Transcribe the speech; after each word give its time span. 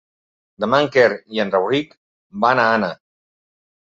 Demà 0.63 0.77
en 0.85 0.89
Quer 0.95 1.03
i 1.37 1.43
en 1.45 1.53
Rauric 1.57 1.93
van 2.47 2.63
a 2.63 2.67
Anna. 2.79 2.91